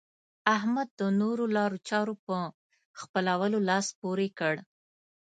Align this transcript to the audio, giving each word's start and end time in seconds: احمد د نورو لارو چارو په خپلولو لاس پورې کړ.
احمد 0.55 0.87
د 0.99 1.01
نورو 1.21 1.43
لارو 1.55 1.77
چارو 1.89 2.13
په 2.25 2.35
خپلولو 2.99 3.57
لاس 3.69 3.87
پورې 3.99 4.27
کړ. 4.39 4.55